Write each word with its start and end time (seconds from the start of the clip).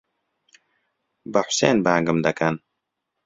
بە 1.31 1.39
حوسێن 1.47 1.77
بانگم 1.85 2.19
دەکەن. 2.25 2.55